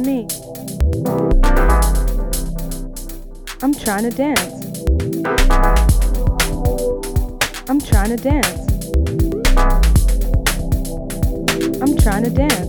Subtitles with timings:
[0.00, 0.26] me.
[3.62, 4.54] I'm trying to dance.
[7.68, 8.68] I'm trying to dance.
[11.82, 12.67] I'm trying to dance.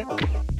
[0.00, 0.59] Thank you.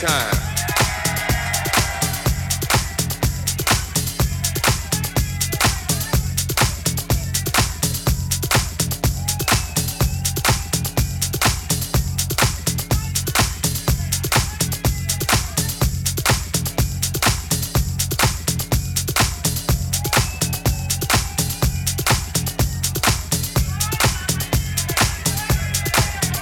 [0.00, 0.34] Time.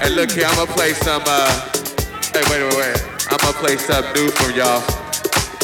[0.01, 1.71] Hey, look here, I'm gonna play some, uh,
[2.33, 3.08] hey, wait, wait, wait.
[3.31, 4.81] I'm gonna play something new from y'all.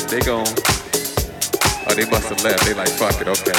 [0.08, 2.66] They gon' oh, they must have left.
[2.66, 3.56] They like, fuck it, okay.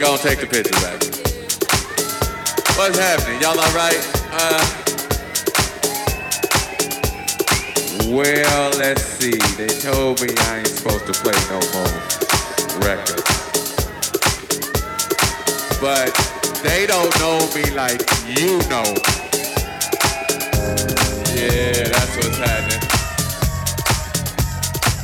[0.00, 0.98] Go and take the picture back.
[2.76, 3.40] What's happening?
[3.40, 4.00] Y'all alright?
[4.32, 4.64] Uh,
[8.10, 9.38] well, let's see.
[9.56, 11.94] They told me I ain't supposed to play no more
[12.82, 13.22] records.
[15.80, 16.10] But
[16.64, 18.94] they don't know me like you know
[21.40, 22.79] yeah, that's what's happening.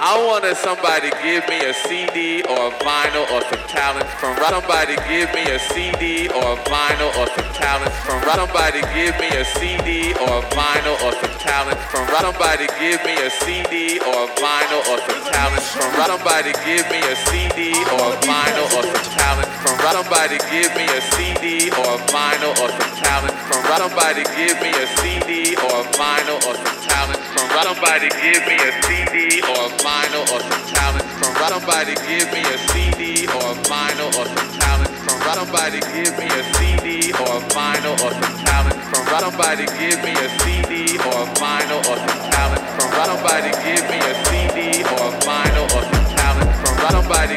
[0.00, 4.48] I wanted somebody give me a CD or a vinyl or some talent from right.
[4.48, 8.40] Somebody give me a CD or a vinyl or some talent from right.
[8.40, 12.24] Somebody give me a CD or a vinyl or some talent from right.
[12.24, 16.08] Somebody give me a CD or a vinyl or some talent from right.
[16.08, 20.00] Somebody give me a CD or a vinyl or some talent from right.
[20.00, 23.84] Somebody give me a CD or a vinyl or some talent from right.
[23.84, 27.48] Somebody give me a CD or a vinyl or some talent from.
[27.64, 31.32] Somebody give me a CD or a vinyl or some talent from.
[31.48, 35.18] Somebody give me a CD or a vinyl or some talent from.
[35.24, 39.04] Somebody give me a CD or a vinyl or some talent from.
[39.16, 42.88] Somebody give me a CD or a vinyl or some talent from.
[42.92, 46.74] Somebody give me a CD or a vinyl or some talent from.
[46.84, 47.36] Somebody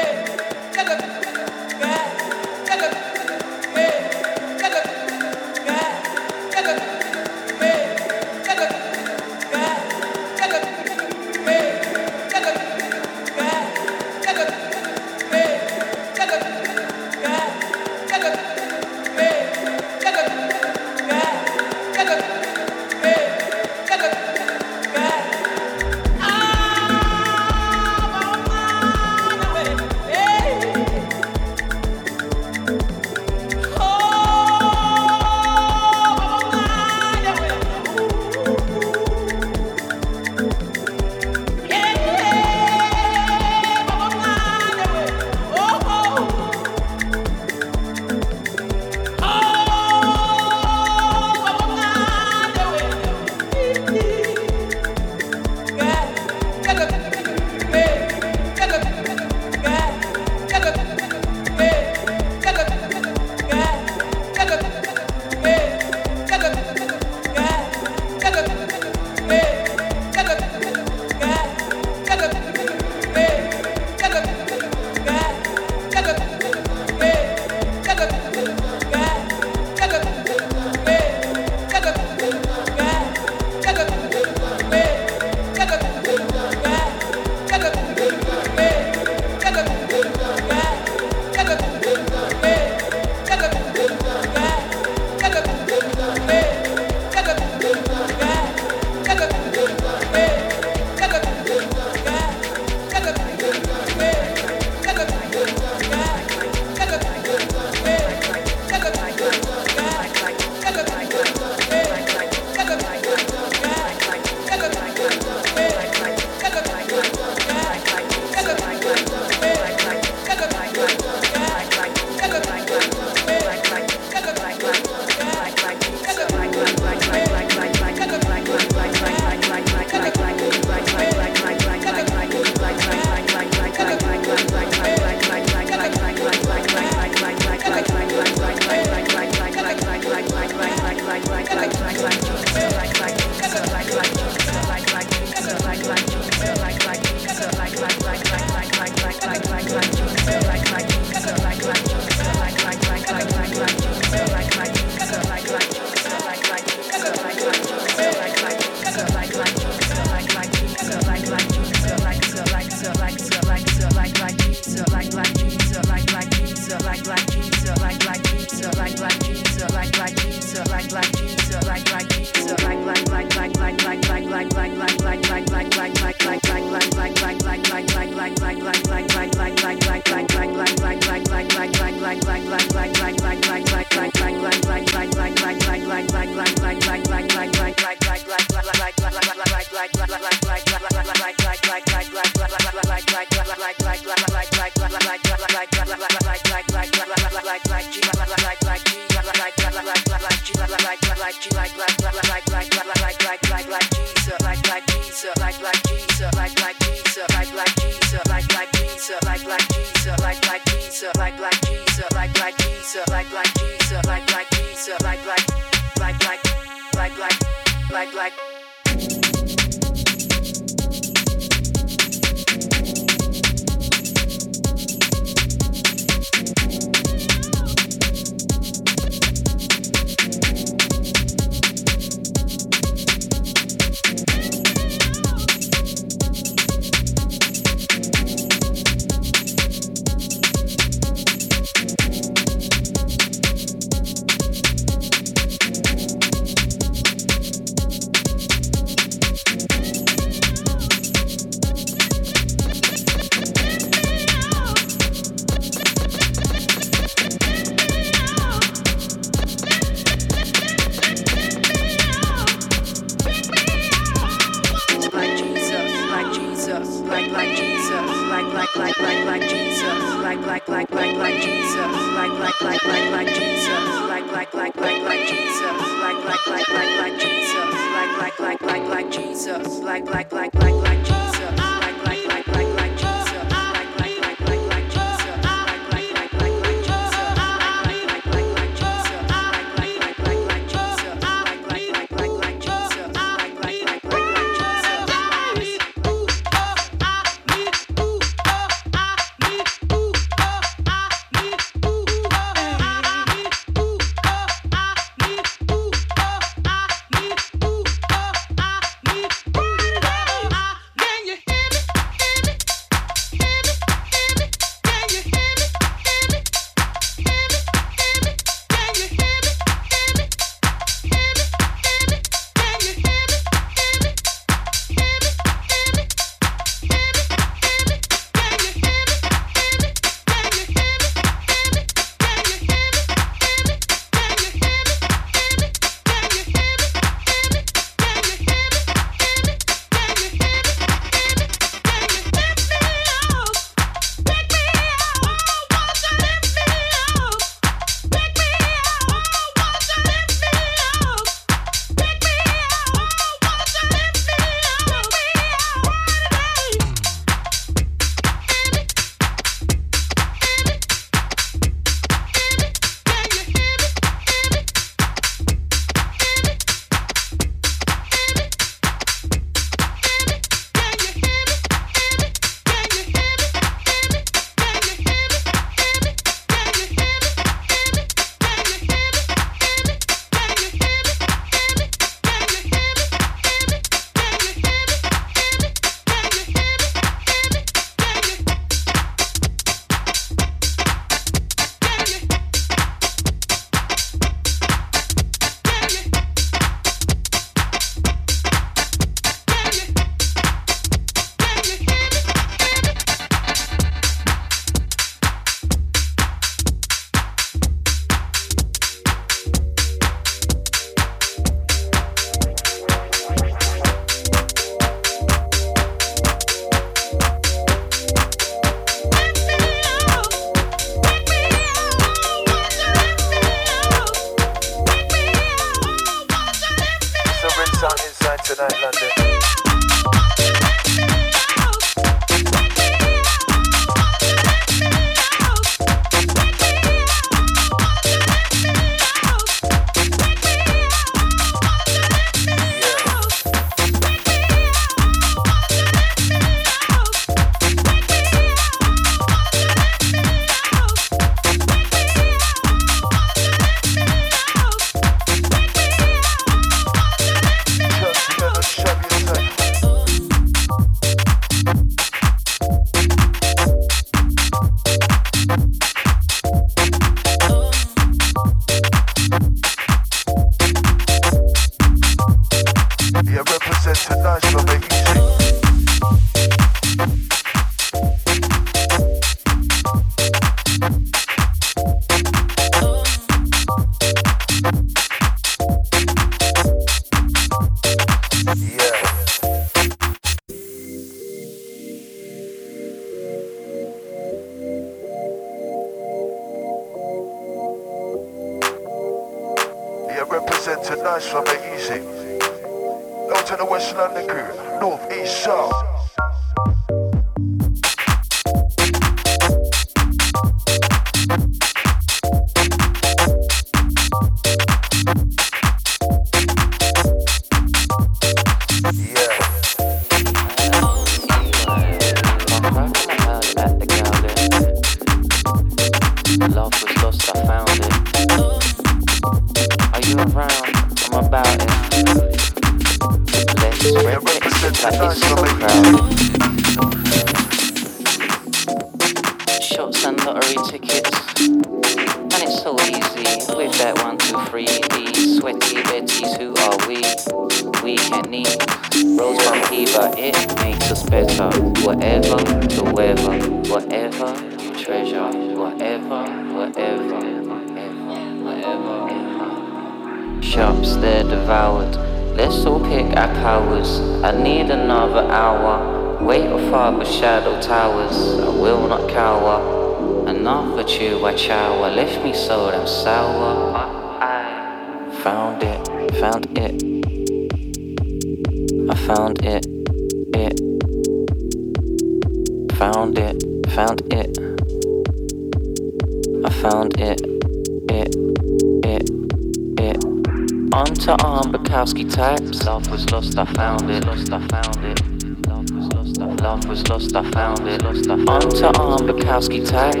[599.41, 600.00] Lebowski time.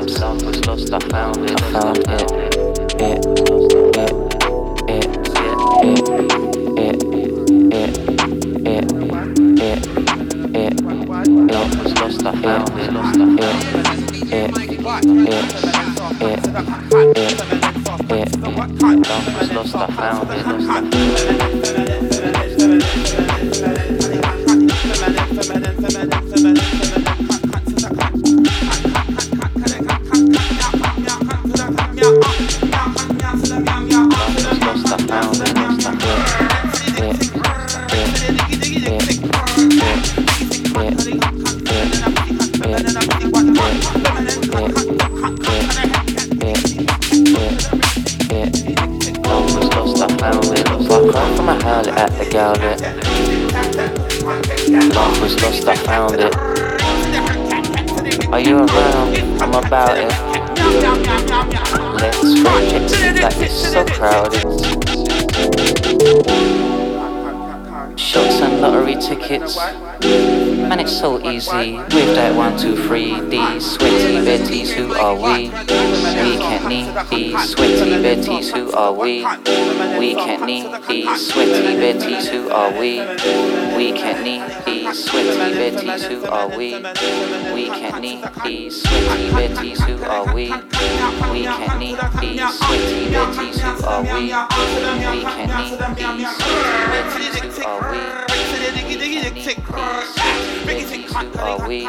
[77.31, 79.25] these sweaty betties, who are we?
[79.97, 82.99] We can not need these sweaty betties, who are we?
[83.77, 86.75] We can not need these sweaty betties, who are we?
[87.53, 90.51] We can not need these sweaty betties, who are we?
[91.31, 94.09] We can't need these sweaty betties, who are we?
[94.11, 98.11] We can't need these sweaty betties, who are we?
[101.41, 101.87] Are we?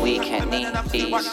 [0.00, 1.30] We can need these.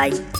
[0.00, 0.39] Benno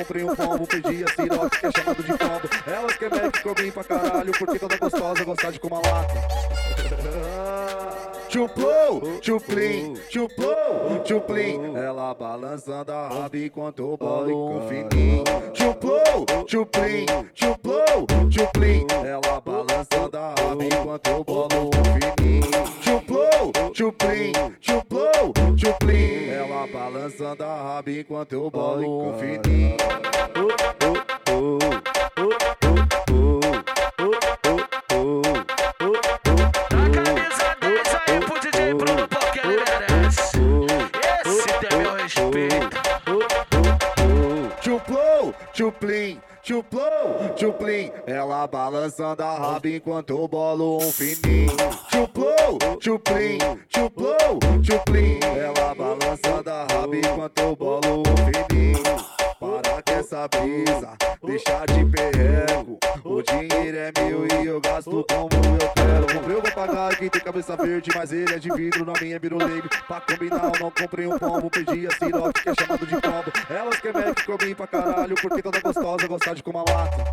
[0.00, 2.48] comprei um combo, pedi a sirote que é chamado de combo.
[2.66, 6.14] ela que é que eu vim pra caralho, porque toda gostosa gostar de comer lata.
[8.30, 11.76] chuplou tchuplim, chuplou tchuplim.
[11.76, 15.24] Ela balançando a raba enquanto o bolo fininho.
[15.52, 18.86] chuplou tchuplim, chuplou tchuplim.
[19.04, 21.99] Ela balançando a raba enquanto o bolo fininho
[23.80, 26.28] tchuplim, tchuplou, tchuplim.
[26.28, 29.76] Ela balançando a raba enquanto eu bolo um fininho.
[30.36, 30.48] Oh,
[30.86, 30.98] oh,
[31.32, 31.58] oh,
[32.18, 33.09] oh, oh.
[46.50, 47.92] Chuplim, chuplou, chuplim.
[48.06, 51.56] Ela balançando a raba enquanto bolo um fininho.
[51.92, 55.20] Chuplou, chuplim, chuplou, chuplim.
[55.22, 58.82] Ela balançando a raba enquanto bolo um fininho.
[59.38, 62.78] Para que essa brisa, deixar de perrego.
[63.04, 66.09] O dinheiro é meu e eu gasto como eu quero.
[66.60, 69.68] Eu quem tem cabeça verde, mas ele é de vidro, não minha biruleibe.
[69.86, 73.32] Pra combinar, eu não comprei um pombo, pedi a sirote que é chamado de pombo.
[73.48, 77.04] Elas que Mac comem pra caralho, porque toda gostosa gostar de comer lata.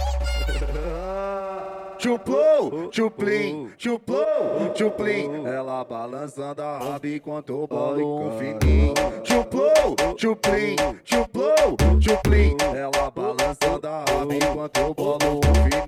[2.00, 5.48] Chuplou, chuplim, chuplou, chuplim.
[5.48, 8.94] Ela balançando a raba enquanto eu bolo um fininho.
[9.24, 12.56] Chuplou, chuplim, chuplou, chuplim.
[12.76, 15.87] Ela balançando a raba enquanto eu bolo um fininho.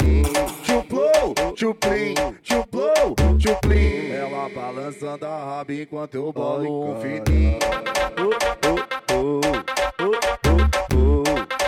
[1.60, 4.12] Chuplou, chuplim, chuplou, chuplim.
[4.14, 7.60] Ela balançando a raba enquanto eu bolo um fininho.
[8.18, 8.30] Oh,
[8.66, 8.78] oh,
[9.14, 9.42] oh,
[10.00, 10.16] oh,
[10.48, 10.60] oh,
[10.96, 11.59] oh,